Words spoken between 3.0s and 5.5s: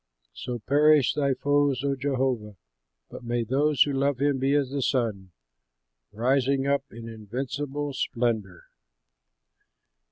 But may those who love him be as the sun,